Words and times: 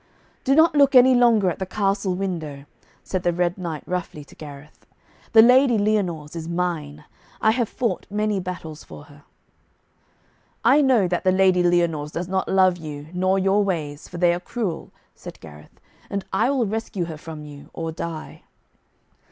'Do 0.45 0.55
not 0.55 0.73
look 0.73 0.95
any 0.95 1.13
longer 1.13 1.47
at 1.47 1.59
the 1.59 1.65
castle 1.67 2.15
window,' 2.15 2.65
said 3.03 3.21
the 3.21 3.31
Red 3.31 3.55
Knight 3.59 3.83
roughly 3.85 4.23
to 4.23 4.33
Gareth. 4.35 4.87
'The 5.33 5.43
Lady 5.43 5.77
Lyonors 5.77 6.35
is 6.35 6.47
mine. 6.49 7.03
I 7.39 7.51
have 7.51 7.69
fought 7.69 8.07
many 8.09 8.39
battles 8.39 8.83
for 8.83 9.03
her.' 9.03 9.21
'I 10.65 10.81
know 10.81 11.07
that 11.07 11.23
the 11.23 11.31
Lady 11.31 11.61
Lyonors 11.61 12.11
does 12.11 12.27
not 12.27 12.49
love 12.49 12.77
you 12.77 13.09
nor 13.13 13.37
your 13.37 13.63
ways, 13.63 14.07
for 14.07 14.17
they 14.17 14.33
are 14.33 14.39
cruel,' 14.39 14.89
said 15.13 15.39
Gareth, 15.39 15.79
'and 16.09 16.25
I 16.33 16.49
will 16.49 16.65
rescue 16.65 17.05
her 17.05 17.17
from 17.19 17.45
you, 17.45 17.69
or 17.71 17.91
die.' 17.91 18.41